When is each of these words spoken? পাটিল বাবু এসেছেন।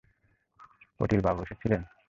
পাটিল 0.99 1.21
বাবু 1.21 1.39
এসেছেন। 1.43 1.81